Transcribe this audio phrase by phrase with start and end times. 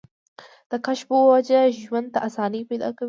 [0.69, 2.99] د کشف پۀ وجه ژوند ته اسانۍ پېدا کوي